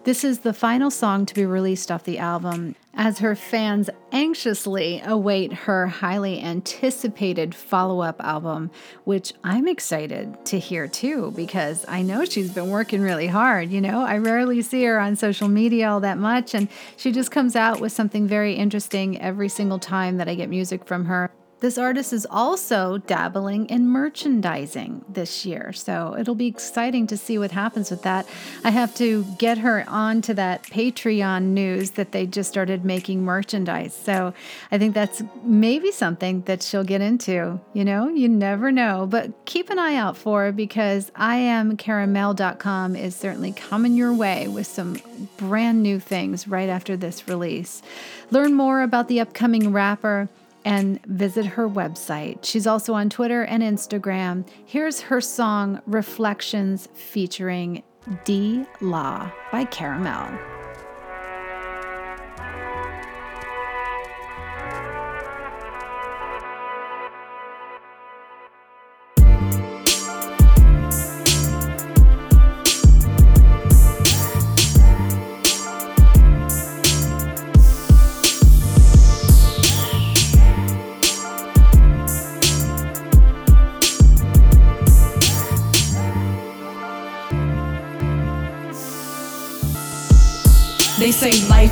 [0.04, 5.00] This is the final song to be released off the album as her fans anxiously
[5.04, 8.70] await her highly anticipated follow up album,
[9.04, 13.70] which I'm excited to hear too, because I know she's been working really hard.
[13.70, 17.30] You know, I rarely see her on social media all that much, and she just
[17.30, 21.30] comes out with something very interesting every single time that I get music from her.
[21.60, 27.36] This artist is also dabbling in merchandising this year, so it'll be exciting to see
[27.36, 28.28] what happens with that.
[28.62, 33.92] I have to get her onto that Patreon news that they just started making merchandise.
[33.92, 34.34] So
[34.70, 37.60] I think that's maybe something that she'll get into.
[37.72, 43.16] You know, you never know, but keep an eye out for it because IamCaramel.com is
[43.16, 44.98] certainly coming your way with some
[45.36, 47.82] brand new things right after this release.
[48.30, 50.28] Learn more about the upcoming rapper
[50.64, 52.44] and visit her website.
[52.44, 54.46] She's also on Twitter and Instagram.
[54.64, 57.82] Here's her song Reflections featuring
[58.24, 60.57] D Law by Caramel.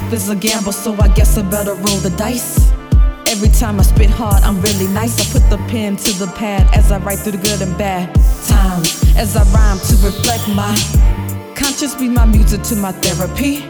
[0.07, 2.71] Life is a gamble, so I guess I better roll the dice.
[3.29, 5.19] Every time I spit hard, I'm really nice.
[5.19, 8.15] I put the pen to the pad as I write through the good and bad
[8.47, 9.03] times.
[9.17, 10.75] As I rhyme to reflect my
[11.57, 13.65] conscience, be my music to my therapy.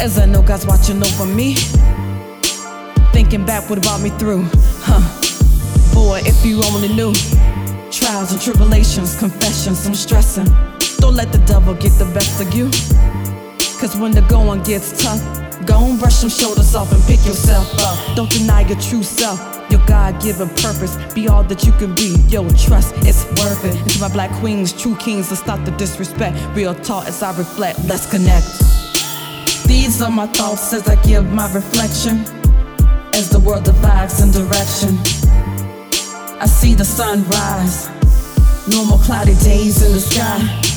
[0.00, 1.56] As I know God's watching over me.
[3.12, 4.44] Thinking back what brought me through,
[4.80, 5.04] huh?
[5.92, 7.12] Boy, if you only knew.
[7.90, 10.48] Trials and tribulations, confessions, some stressing.
[11.00, 12.70] Don't let the devil get the best of you.
[13.78, 15.22] Cause when the going gets tough,
[15.64, 18.16] go and brush some shoulders off and pick yourself up.
[18.16, 19.38] Don't deny your true self,
[19.70, 20.96] your God given purpose.
[21.14, 23.90] Be all that you can be, yo, trust it's worth it.
[23.92, 26.36] To my black queens, true kings, let's stop the disrespect.
[26.56, 28.46] Real talk as I reflect, let's connect.
[29.68, 32.24] These are my thoughts as I give my reflection.
[33.14, 34.98] As the world divides in direction,
[36.40, 37.88] I see the sun rise.
[38.66, 40.67] No more cloudy days in the sky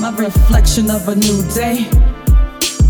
[0.00, 1.86] my reflection of a new day.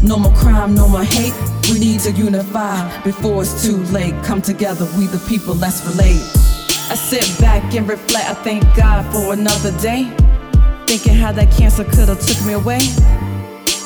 [0.03, 1.35] No more crime, no more hate.
[1.71, 4.15] We need to unify before it's too late.
[4.23, 6.23] Come together, we the people, let's relate.
[6.89, 10.05] I sit back and reflect, I thank God for another day.
[10.87, 12.81] Thinking how that cancer could've took me away.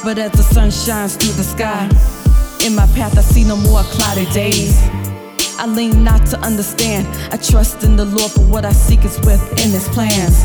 [0.05, 1.85] But as the sun shines through the sky,
[2.67, 4.77] in my path I see no more cloudy days.
[5.59, 7.07] I lean not to understand.
[7.33, 10.45] I trust in the Lord for what I seek is within His plans.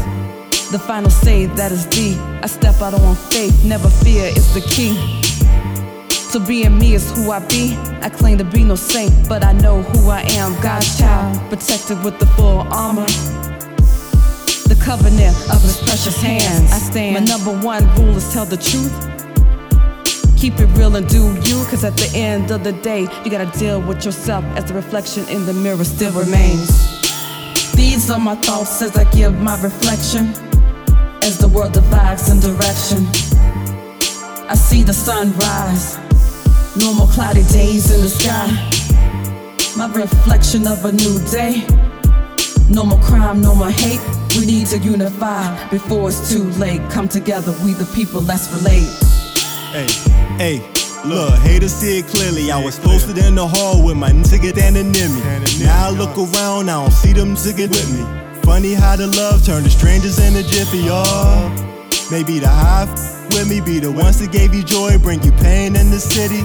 [0.71, 2.15] The final say that is D.
[2.43, 4.93] I step out on faith, never fear is the key.
[6.31, 7.75] To being me is who I be.
[8.03, 10.53] I claim to be no saint, but I know who I am.
[10.61, 13.07] God's child, protected with the full armor.
[14.67, 16.71] The covenant of his precious hands.
[16.71, 17.15] I stand.
[17.15, 18.93] My number one rule is tell the truth.
[20.37, 23.49] Keep it real and do you, cause at the end of the day, you gotta
[23.57, 26.69] deal with yourself as the reflection in the mirror still remains.
[27.73, 30.31] These are my thoughts as I give my reflection.
[31.23, 33.05] As the world divides in direction.
[34.49, 35.97] I see the sun rise,
[36.77, 38.49] no more cloudy days in the sky.
[39.77, 41.65] My reflection of a new day.
[42.69, 44.01] No more crime, no more hate.
[44.37, 46.81] We need to unify before it's too late.
[46.89, 48.89] Come together, we the people, let's relate.
[49.71, 49.87] Hey,
[50.37, 50.75] hey.
[51.05, 52.51] Look, haters see it clearly.
[52.51, 55.21] I was posted in the hall with my nigga standing near me.
[55.63, 58.18] Now I look around, I don't see them niggas with me.
[58.49, 61.49] Funny how the love turned to strangers in a jiffy, y'all.
[62.09, 62.89] Maybe the hive
[63.29, 66.41] with me be the ones that gave you joy, bring you pain in the city.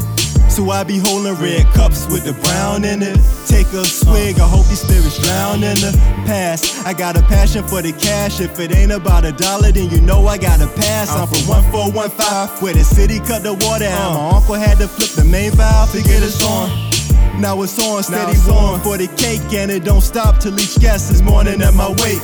[0.50, 3.16] So I be holding red cups with the brown in it.
[3.48, 5.96] Take a swig, I hope these spirits drown in the
[6.28, 6.86] past.
[6.86, 8.38] I got a passion for the cash.
[8.38, 11.08] If it ain't about a dollar, then you know I got a pass.
[11.08, 14.12] I'm from 1415, where the city cut the water out.
[14.12, 16.93] My uncle had to flip the main valve to get us on.
[17.40, 21.10] Now it's on, steady warm for the cake, and it don't stop till each guest
[21.10, 22.22] is mourning at my wake.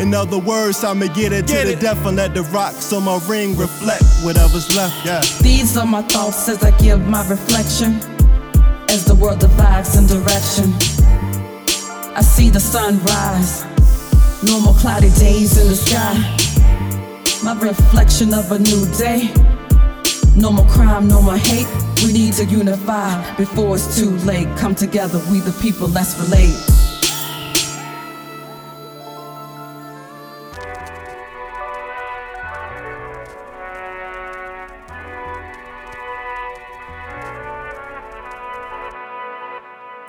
[0.00, 3.04] In other words, I'ma get it get to the death and let the rocks on
[3.04, 5.04] my ring reflect whatever's left.
[5.04, 5.20] Yeah.
[5.42, 8.00] These are my thoughts as I give my reflection.
[8.90, 10.72] As the world divides in direction,
[12.16, 13.64] I see the sun rise.
[14.44, 16.14] Normal cloudy days in the sky.
[17.42, 19.57] My reflection of a new day.
[20.38, 21.66] No more crime, no more hate.
[22.04, 24.46] We need to unify before it's too late.
[24.56, 26.54] Come together, we the people, let's relate.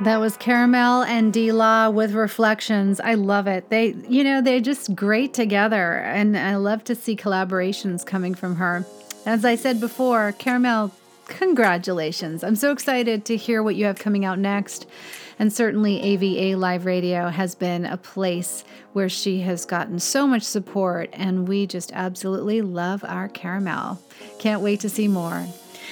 [0.02, 3.00] That was Caramel and D Law with Reflections.
[3.00, 3.70] I love it.
[3.70, 5.96] They, you know, they're just great together.
[5.96, 8.86] And I love to see collaborations coming from her.
[9.26, 10.92] As I said before, Caramel,
[11.28, 12.44] congratulations.
[12.44, 14.88] I'm so excited to hear what you have coming out next.
[15.38, 18.64] And certainly, AVA Live Radio has been a place
[18.94, 21.10] where she has gotten so much support.
[21.14, 24.02] And we just absolutely love our Caramel.
[24.40, 25.46] Can't wait to see more.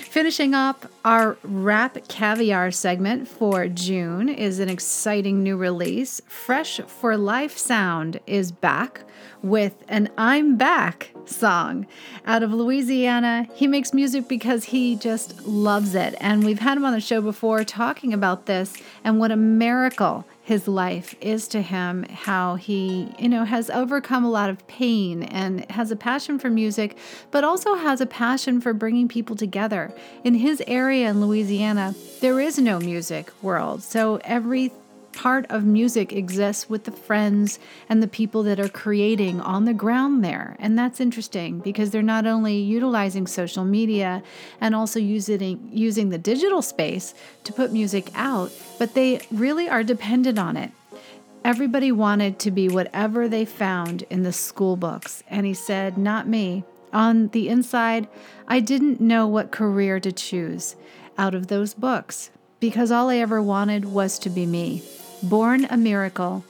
[0.04, 6.22] Finishing up our Rap Caviar segment for June is an exciting new release.
[6.28, 9.02] Fresh for Life Sound is back
[9.42, 11.88] with an I'm Back song.
[12.26, 16.16] Out of Louisiana, he makes music because he just loves it.
[16.20, 20.26] And we've had him on the show before talking about this and what a miracle
[20.48, 25.24] his life is to him, how he, you know, has overcome a lot of pain
[25.24, 26.98] and has a passion for music,
[27.32, 29.94] but also has a passion for bringing people together.
[30.24, 33.84] In his area in Louisiana, there is no music world.
[33.84, 34.72] So every
[35.14, 39.74] part of music exists with the friends and the people that are creating on the
[39.74, 40.56] ground there.
[40.60, 44.24] And that's interesting because they're not only utilizing social media
[44.62, 49.84] and also using using the digital space to put music out, but they really are
[49.84, 50.72] dependent on it.
[51.44, 56.28] Everybody wanted to be whatever they found in the school books, and he said, "Not
[56.28, 58.08] me." On the inside,
[58.48, 60.76] I didn't know what career to choose
[61.18, 62.30] out of those books
[62.60, 64.84] because all I ever wanted was to be me.
[65.24, 66.44] Born a miracle.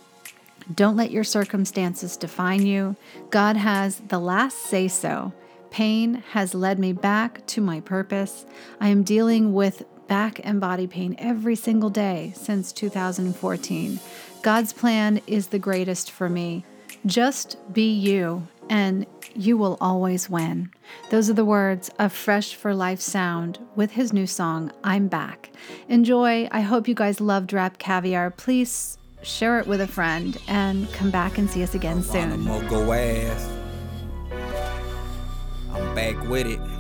[0.74, 2.95] Don't let your circumstances define you.
[3.30, 5.34] God has the last say so.
[5.72, 8.45] Pain has led me back to my purpose.
[8.80, 13.99] I am dealing with back and body pain every single day since 2014.
[14.41, 16.64] God's plan is the greatest for me.
[17.05, 19.05] Just be you, and
[19.36, 20.72] you will always win.
[21.09, 25.51] Those are the words of Fresh for Life Sound with his new song, I'm Back.
[25.89, 26.47] Enjoy.
[26.51, 28.32] I hope you guys loved Rap Caviar.
[28.32, 32.47] Please share it with a friend and come back and see us again soon.
[35.74, 36.76] I'm back with it.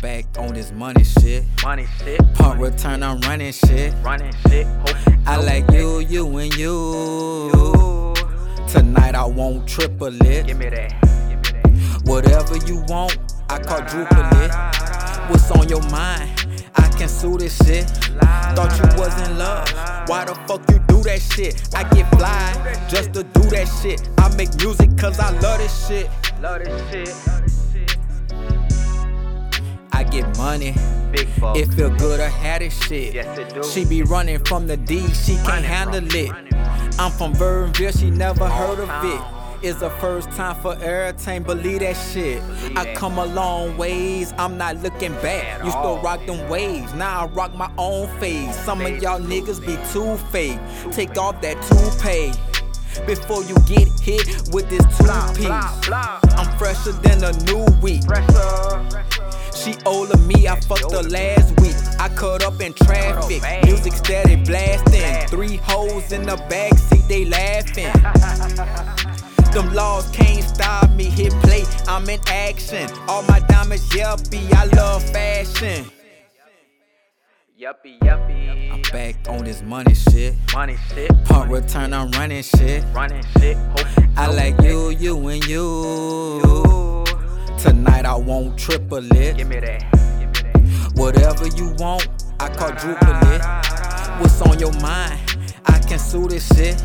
[0.00, 1.44] Back on this money shit.
[1.62, 2.20] Money shit.
[2.34, 3.92] Pump return, I'm running shit.
[4.02, 4.66] Running shit.
[5.26, 8.14] I like you, you, and you.
[8.68, 10.46] Tonight I won't triple it.
[10.46, 10.92] Give me that.
[12.04, 14.50] Whatever you want, I quadruple it.
[15.30, 16.66] What's on your mind?
[16.76, 17.84] I can sue this shit.
[18.54, 19.68] Thought you was in love.
[20.08, 21.74] Why the fuck you do that shit?
[21.74, 24.08] I get fly just to do that shit.
[24.18, 26.10] I make music cause I love this shit.
[26.40, 27.69] Love this shit.
[30.00, 30.72] I get money.
[31.12, 33.12] It feel good I had this shit.
[33.12, 33.62] Yes, it do.
[33.62, 36.30] She be running from the D, she can't handle it.
[36.98, 39.20] I'm from Vernville, she never heard of it.
[39.62, 42.42] It's the first time for everything, believe that shit.
[42.78, 45.62] I come a long ways, I'm not looking back.
[45.62, 48.56] Used to rock them waves, now I rock my own face.
[48.64, 50.58] Some of y'all niggas be too fake.
[50.92, 52.32] Take off that toupee
[53.04, 55.90] before you get hit with this two piece.
[55.92, 58.00] I'm fresher than a new week.
[59.62, 61.76] She older me, I fucked her last week.
[61.98, 65.28] I cut up in traffic, music steady blasting.
[65.28, 67.92] Three hoes in the backseat, they laughing.
[69.52, 71.04] Them laws can't stop me.
[71.04, 72.88] Hit play, I'm in action.
[73.06, 75.84] All my diamonds yuppie, I love fashion.
[77.60, 78.72] Yuppie, yuppie.
[78.72, 80.36] I'm back on this money shit.
[80.54, 81.10] Money shit.
[81.26, 82.82] Pump return, I'm running shit.
[82.94, 83.58] Running shit.
[84.16, 87.00] I like you, you, and you.
[87.62, 89.36] Tonight I want triple it.
[89.36, 89.82] Give me that.
[90.94, 92.08] Whatever you want,
[92.40, 93.42] I quadruple it.
[94.18, 95.20] What's on your mind?
[95.66, 96.76] I can sue this shit.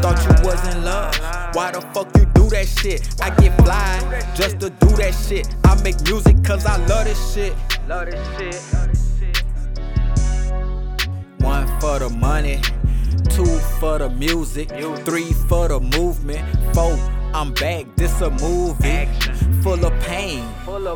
[0.00, 1.14] Thought you was in love.
[1.54, 3.06] Why the fuck you do that shit?
[3.20, 4.00] I get fly
[4.34, 5.54] just to do that shit.
[5.64, 7.54] I make music cause I love this shit.
[7.86, 9.44] Love this shit.
[11.40, 12.60] One for the money,
[13.28, 14.70] two for the music,
[15.04, 16.96] three for the movement, four.
[17.34, 19.06] I'm back, this a movie
[19.62, 20.44] full of pain.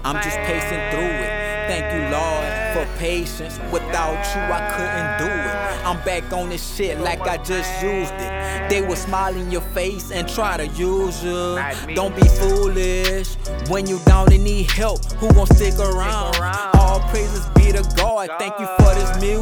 [0.05, 1.51] I'm just pacing through it.
[1.69, 3.59] Thank you, Lord, for patience.
[3.71, 5.87] Without you, I couldn't do it.
[5.87, 8.71] I'm back on this shit like I just used it.
[8.71, 11.63] They will smile in your face and try to use you.
[11.95, 13.35] Don't be foolish.
[13.69, 16.37] When you down and need help, who gon' stick around?
[16.75, 18.31] All praises be to God.
[18.39, 18.67] Thank you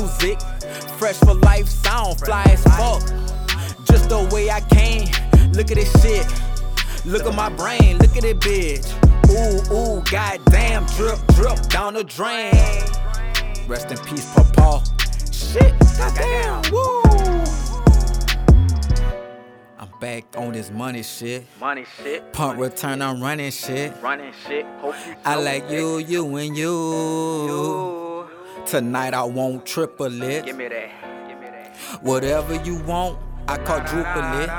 [0.08, 0.40] music.
[0.98, 3.02] Fresh for life sound, fly as fuck.
[3.84, 5.08] Just the way I came.
[5.52, 6.26] Look at this shit.
[7.04, 8.86] Look at my brain, look at it, bitch.
[9.30, 12.54] Ooh, ooh, goddamn, drip, drip down the drain.
[13.66, 14.84] Rest in peace, Papa.
[15.32, 17.02] Shit, goddamn, woo.
[19.78, 21.46] I'm back on this money shit.
[21.60, 22.32] Money shit.
[22.32, 23.92] Pump return, I'm running shit.
[24.02, 24.66] Running shit.
[24.80, 28.07] Hope you I like you, you, and you.
[28.68, 30.44] Tonight I won't triple it.
[30.44, 31.26] Give me that.
[31.26, 32.02] Give me that.
[32.02, 34.50] Whatever you want, I quadruple it.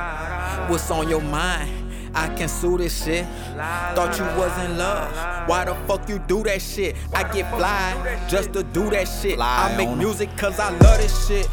[0.67, 2.15] What's on your mind?
[2.15, 3.27] I can sue this shit.
[3.55, 5.47] Thought you was in love.
[5.47, 6.95] Why the fuck you do that shit?
[7.13, 9.37] I get fly just to do that shit.
[9.39, 11.47] I make music cause I love this shit.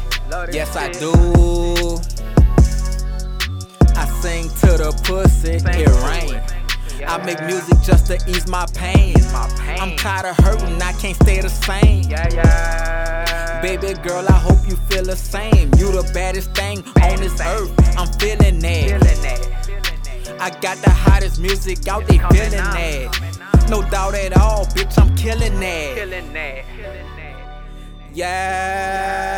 [0.51, 1.11] Yes, I do.
[3.95, 6.56] I sing to the pussy, it rain.
[7.05, 9.15] I make music just to ease my pain.
[9.79, 12.03] I'm tired of hurting, I can't stay the same.
[13.61, 15.71] Baby girl, I hope you feel the same.
[15.77, 17.71] You the baddest thing on this earth.
[17.97, 20.37] I'm feeling that.
[20.39, 23.67] I got the hottest music out, they feeling that.
[23.69, 25.95] No doubt at all, bitch, I'm killing that.
[25.95, 26.65] Killing that.
[28.13, 29.37] Yeah.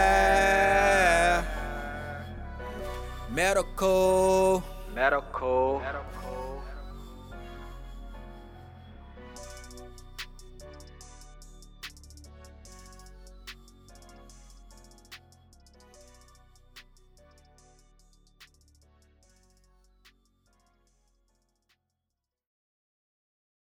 [3.30, 4.64] Medical.
[4.94, 5.82] Medical.